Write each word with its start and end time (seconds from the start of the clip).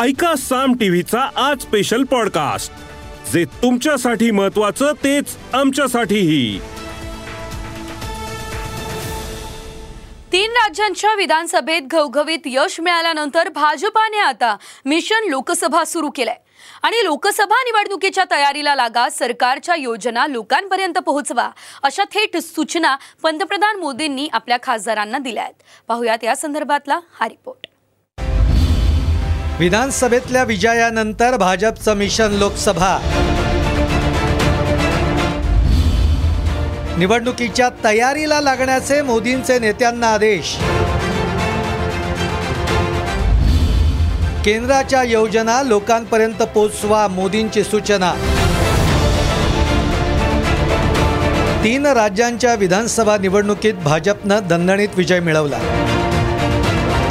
ऐका 0.00 0.34
साम 0.36 0.74
टीव्हीचा 0.74 1.30
आज 1.36 1.60
स्पेशल 1.60 2.04
पॉडकास्ट 2.04 2.72
जे 3.32 3.44
तुमच्यासाठी 3.44 4.30
महत्वाचं 4.30 4.92
तेच 4.92 5.36
आमच्यासाठीही. 5.52 6.60
तीन 10.32 10.50
राज्यांच्या 10.50 11.14
विधानसभेत 11.14 11.82
घवघवीत 11.82 12.38
यश 12.46 12.80
मिळाल्यानंतर 12.80 13.48
भाजपाने 13.48 14.18
आता 14.18 14.56
मिशन 14.84 15.28
लोकसभा 15.28 15.84
सुरू 15.84 16.10
केलंय. 16.10 16.36
आणि 16.82 17.04
लोकसभा 17.04 17.62
निवडणुकीच्या 17.64 18.24
तयारीला 18.30 18.74
लागा 18.74 19.08
सरकारच्या 19.08 19.74
योजना 19.74 20.26
लोकांपर्यंत 20.26 20.98
पोहोचवा 20.98 21.50
अशा 21.82 22.04
थेट 22.04 22.36
सूचना 22.36 22.96
पंतप्रधान 23.22 23.76
मोदींनी 23.76 24.28
आपल्या 24.32 24.58
खासदारांना 24.62 25.18
दिल्या 25.18 25.42
आहेत. 25.42 25.62
पाहुयात 25.88 26.24
या 26.24 26.36
संदर्भातला 26.36 27.00
हा 27.20 27.28
रिपोर्ट 27.28 27.61
विधानसभेतल्या 29.58 30.42
विजयानंतर 30.44 31.36
भाजपचं 31.36 31.94
मिशन 31.94 32.32
लोकसभा. 32.32 32.98
निवडणुकीच्या 36.98 37.68
तयारीला 37.84 38.40
लागण्याचे 38.40 39.02
मोदींचे 39.02 39.58
नेत्यांना 39.58 40.06
आदेश. 40.06 40.56
केंद्राच्या 44.44 45.02
योजना 45.02 45.62
लोकांपर्यंत 45.62 46.42
पोचवा 46.42 47.08
मोदींची 47.08 47.64
सूचना. 47.64 48.12
तीन 51.64 51.86
राज्यांच्या 51.86 52.54
विधानसभा 52.54 53.16
निवडणुकीत 53.16 53.74
भाजपनं 53.74 54.38
दणदणीत 54.44 54.88
विजय 54.96 55.20
मिळवला. 55.20 55.58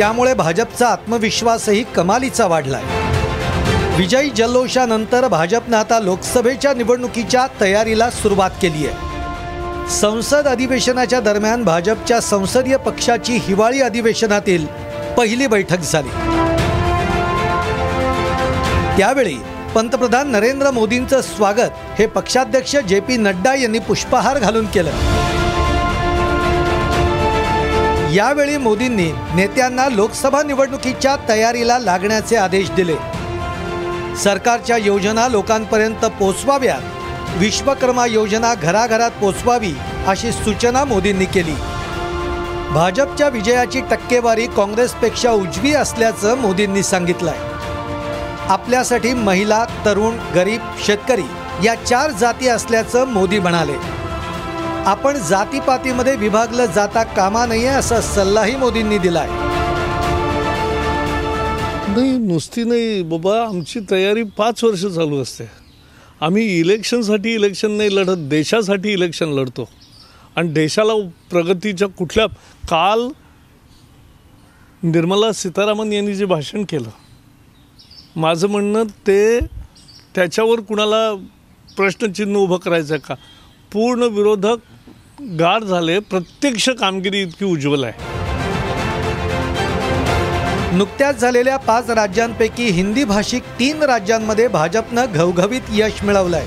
त्यामुळे 0.00 0.34
भाजपचा 0.34 0.88
आत्मविश्वासही 0.88 1.82
कमालीचा 1.82 2.46
वाढलाय. 2.46 2.82
विजयी 3.96 4.30
जल्लोषानंतर 4.30 5.28
भाजपनं 5.28 5.76
आता 5.76 5.98
लोकसभेच्या 5.98 6.74
निवडणुकीच्या 6.74 7.46
तयारीला 7.60 8.10
सुरुवात 8.10 8.50
केली 8.62 8.86
आहे. 8.86 9.90
संसद 9.90 10.48
अधिवेशनाच्या 10.48 11.20
दरम्यान 11.20 11.64
भाजपच्या 11.64 12.20
संसदीय 12.20 12.76
पक्षाची 12.76 13.32
हिवाळी 13.32 13.80
अधिवेशनातील 13.80 14.66
पहिली 15.18 15.46
बैठक 15.46 15.80
झाली. 15.80 16.08
त्यावेळी 18.96 19.36
पंतप्रधान 19.74 20.30
नरेंद्र 20.30 20.70
मोदींचं 20.70 21.20
स्वागत 21.20 21.98
हे 21.98 22.06
पक्षाध्यक्ष 22.06 22.76
जे 22.76 23.00
पी 23.00 23.16
नड्डा 23.16 23.54
यांनी 23.54 23.78
पुष्पहार 23.78 24.38
घालून 24.38 24.66
केलं. 24.66 24.92
यावेळी 28.12 28.56
मोदींनी 28.56 29.10
नेत्यांना 29.34 29.88
लोकसभा 29.88 30.42
निवडणुकीच्या 30.42 31.16
तयारीला 31.28 31.78
लागण्याचे 31.78 32.36
आदेश 32.36 32.70
दिले. 32.70 32.94
सरकारच्या 34.16 34.76
योजना 34.76 35.28
लोकांपर्यंत 35.28 36.04
पोचवाव्यात 36.04 37.36
विश्वकर्मा 37.36 38.06
योजना 38.06 38.54
घराघरात 38.54 39.10
पोचवावी 39.10 39.72
अशी 40.06 40.32
सूचना 40.32 40.84
मोदींनी 40.84 41.24
केली. 41.24 41.54
भाजपच्या 42.72 43.28
विजयाची 43.28 43.80
टक्केवारी 43.80 44.46
काँग्रेसपेक्षा 44.46 45.30
उजवी 45.30 45.74
असल्याचं 45.74 46.36
मोदींनी 46.38 46.82
सांगितलंय. 46.82 47.38
आपल्यासाठी 48.48 49.12
महिला 49.12 49.64
तरुण 49.86 50.18
गरीब 50.34 50.60
शेतकरी 50.86 51.28
या 51.64 51.74
चार 51.74 52.10
जाती 52.10 52.48
असल्याचं 52.48 53.06
मोदी 53.06 53.38
म्हणाले. 53.38 53.99
आपण 54.86 55.16
जातीपातीमध्ये 55.28 56.14
विभागलं 56.16 56.66
जाता 56.74 57.02
कामा 57.16 57.44
नये 57.46 57.66
असा 57.66 58.00
सल्लाही 58.00 58.54
मोदींनी 58.56 58.98
दिलाय. 58.98 59.26
नाही 61.88 62.16
नुसती 62.18 62.64
नाही 62.64 63.02
बाबा 63.02 63.34
आमची 63.42 63.80
तयारी 63.90 64.22
पाच 64.38 64.62
वर्ष 64.64 64.84
चालू 64.86 65.20
असते. 65.22 65.44
आम्ही 66.20 66.44
इलेक्शनसाठी 66.60 67.34
इलेक्शन 67.34 67.70
नाही 67.70 67.94
लढत 67.96 68.28
देशासाठी 68.30 68.92
इलेक्शन 68.92 69.32
लढतो. 69.38 69.68
आणि 70.36 70.48
देशाला 70.52 70.92
प्रगतीच्या 71.30 71.88
कुठल्या 71.88 72.26
काल 72.70 73.08
निर्मला 74.82 75.32
सीतारामन 75.32 75.92
यांनी 75.92 76.14
जे 76.14 76.24
भाषण 76.24 76.64
केलं 76.68 76.90
माझं 78.16 78.48
म्हणणं 78.48 78.84
ते 79.06 79.38
त्याच्यावर 80.14 80.60
कुणाला 80.60 81.12
प्रश्नचिन्ह 81.76 82.38
उभं 82.38 82.56
करायचं 82.56 82.94
आहे 82.94 83.02
का? 83.08 83.14
पूर्ण 83.72 84.02
विरोधक 84.12 84.58
गाढ 85.40 85.64
झाले. 85.64 85.98
प्रत्यक्ष 86.00 86.68
कामगिरी 86.80 87.20
इतकी 87.22 87.44
उज्ज्वल 87.44 87.84
आहे. 87.84 88.08
नुकत्याच 90.76 91.20
झालेल्या 91.20 91.56
पाच 91.56 91.90
राज्यांपैकी 91.90 92.64
हिंदी 92.70 93.04
भाषिक 93.04 93.42
तीन 93.58 93.82
राज्यांमध्ये 93.82 94.48
भाजपनं 94.48 95.12
घवघवीत 95.12 95.70
यश 95.72 96.02
मिळवलंय. 96.04 96.44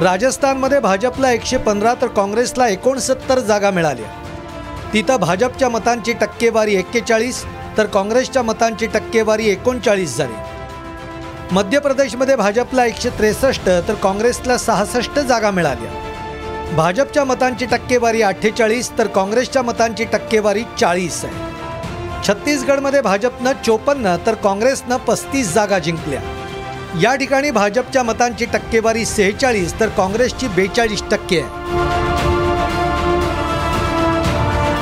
राजस्थानमध्ये 0.00 0.78
भाजपला 0.80 1.30
एकशे 1.32 1.56
पंधरा 1.56 1.94
तर 2.00 2.06
काँग्रेसला 2.06 2.68
एकोणसत्तर 2.68 3.38
जागा 3.40 3.70
मिळाल्या 3.70 4.10
तिथं 4.92 5.16
भाजपच्या 5.16 5.68
मतांची 5.68 6.12
टक्केवारी 6.12 6.74
एक्केचाळीस 6.76 7.44
तर 7.76 7.86
काँग्रेसच्या 7.86 8.42
मतांची 8.42 8.86
टक्केवारी 8.86 9.48
एकोणचाळीस 9.48 10.16
झाली. 10.16 10.53
मध्य 11.52 11.78
प्रदेशमध्ये 11.78 12.34
भाजपला 12.36 12.84
एकशे 12.84 13.10
त्रेसष्ट 13.10 13.66
तर 13.88 13.94
काँग्रेसला 14.02 14.56
सहासष्ट 14.58 15.18
जागा 15.18 15.50
मिळाल्या. 15.50 15.90
भाजपच्या 16.76 17.24
मतांची 17.24 17.66
टक्केवारी 17.66 18.22
अठ्ठेचाळीस 18.22 18.90
तर 18.98 19.06
काँग्रेसच्या 19.06 19.62
मतांची 19.62 20.04
टक्केवारी 20.04 20.62
चाळीस 20.80 21.24
आहे. 21.24 21.52
छत्तीसगडमध्ये 22.28 23.00
भाजपनं 23.00 23.52
चोपन्न 23.66 24.16
तर 24.26 24.34
काँग्रेसनं 24.34 24.96
पस्तीस 24.96 25.52
जागा 25.54 25.78
जिंकल्या. 25.78 26.20
या 27.02 27.14
ठिकाणी 27.14 27.50
भाजपच्या 27.50 28.02
मतांची 28.02 28.44
टक्केवारी 28.44 29.04
सेहेचाळीस 29.04 29.80
तर 29.80 29.88
काँग्रेसची 29.88 30.48
बेचाळीस 30.48 31.02
टक्के 31.10 31.40
आहे. 31.40 31.82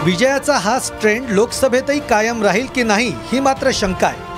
विजयाचा 0.04 0.56
हाच 0.58 0.92
ट्रेंड 1.00 1.30
लोकसभेतही 1.30 2.00
कायम 2.00 2.42
राहील 2.42 2.66
की 2.66 2.82
नाही 2.82 3.12
ही 3.32 3.40
मात्र 3.40 3.70
शंका 3.74 4.06
आहे. 4.06 4.31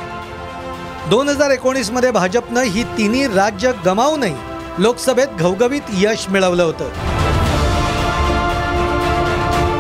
दोन 1.11 1.29
हजार 1.29 1.51
एकोणीसमध्ये 1.51 2.11
भाजपनं 2.11 2.63
ही 2.63 2.83
तिन्ही 2.99 3.27
राज्य 3.29 3.73
गमावूनही 3.87 4.83
लोकसभेत 4.83 5.35
घवघवीत 5.39 5.91
यश 5.99 6.27
मिळवलं 6.29 6.63
होतं. 6.63 6.89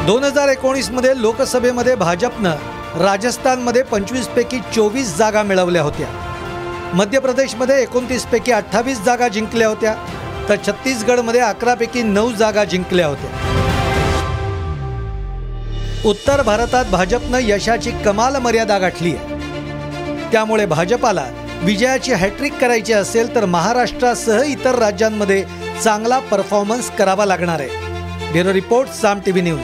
दोन 0.07 0.25
हजार 0.25 0.49
एकोणीसमध्ये 0.49 1.13
लोकसभेमध्ये 1.21 1.95
भाजपनं 1.95 3.03
राजस्थानमध्ये 3.03 3.83
पंचवीसपैकी 3.83 4.59
चोवीस 4.75 5.17
जागा 5.17 5.43
मिळवल्या 5.43 5.83
होत्या. 5.83 6.09
मध्य 6.95 7.19
प्रदेशमध्ये 7.19 7.81
एकोणतीसपैकी 7.83 8.53
अठ्ठावीस 8.53 9.01
जागा 9.05 9.29
जिंकल्या 9.29 9.69
होत्या 9.69 9.95
तर 10.49 10.57
छत्तीसगडमध्ये 10.67 11.41
अकरापैकी 11.41 12.03
नऊ 12.03 12.33
जागा 12.33 12.65
जिंकल्या 12.65 13.07
होत्या. 13.07 13.31
उत्तर 16.11 16.43
भारतात 16.43 16.85
भाजपनं 16.85 17.39
यशाची 17.43 17.91
कमाल 18.05 18.37
मर्यादा 18.37 18.79
गाठली 18.79 19.15
आहे. 19.17 19.34
त्यामुळे 20.35 20.67
भाजपाला 20.67 21.25
विजयाची 21.63 22.13
हॅट्रिक 22.13 22.55
करायची 22.55 22.93
असेल 22.93 23.35
तर 23.35 23.45
महाराष्ट्रासह 23.45 24.43
इतर 24.47 24.75
राज्यांमध्ये 24.75 25.45
चांगला 25.85 26.19
परफॉर्मन्स 26.19 26.91
करावा 26.91 27.27
लागणार 27.27 27.61
आहे. 27.61 27.69
Bureau 28.33 28.53
report 28.53 28.89
Saam 28.89 29.21
TV 29.21 29.43
news. 29.43 29.61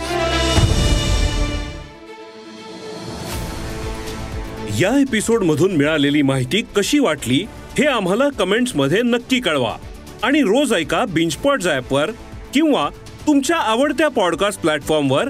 या 4.82 5.00
एपिसोड 5.00 5.42
मधून 5.42 5.76
मिळालेली 5.76 6.22
माहिती 6.22 6.62
कशी 6.76 6.98
वाटली 6.98 7.46
हे 7.78 7.86
आम्हाला 7.86 8.28
कमेंट्समध्ये 8.28 9.02
नक्की 9.02 9.40
कळवा. 9.40 9.76
आणि 10.22 10.40
रोज 10.40 10.72
ऐका 10.72 11.04
बिंचपॉट 11.04 11.62
वर 11.90 12.10
किंवा 12.54 12.88
तुमच्या 13.26 13.56
आवडत्या 13.56 14.08
पॉडकास्ट 14.08 14.60
प्लॅटफॉर्मवर 14.60 15.28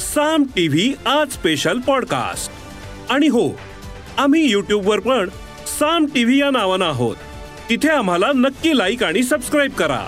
साम 0.00 0.42
टीव्ही 0.42 0.94
आज 1.06 1.32
स्पेशल 1.32 1.78
पॉडकास्ट. 1.78 2.52
आणि 3.12 3.26
हो 3.26 3.58
आम्ही 4.18 4.50
वर 4.84 5.00
पण 5.00 5.28
साम 5.78 6.06
टीव्ही 6.06 6.40
या 6.40 6.50
नावानं 6.50 6.84
आहोत. 6.84 7.16
तिथे 7.68 7.88
आम्हाला 7.88 8.26
नक्की 8.34 8.78
लाईक 8.78 9.04
आणि 9.04 9.22
सबस्क्राईब 9.22 9.72
करा. 9.72 10.06